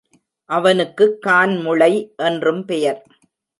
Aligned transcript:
அவனுக்குக் 0.49 1.17
கான்முளை 1.25 2.15
என்றும் 2.15 2.65
பெயர். 2.65 3.01